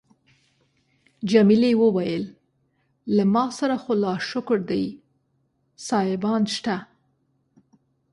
[1.31, 2.23] جميلې وويل:
[3.15, 4.85] له ما سره خو لا شکر دی
[5.87, 6.75] سایبان شته.